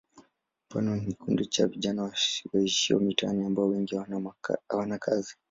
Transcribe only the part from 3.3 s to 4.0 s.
ambao wengi